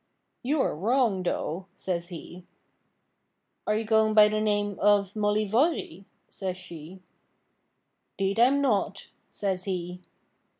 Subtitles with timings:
[0.41, 2.43] 'You are wrong, though,' says he.
[3.67, 7.03] 'Are you going by the name of Mollyvoirrey?' says she.
[8.17, 10.01] ''Deed I am not,' says he.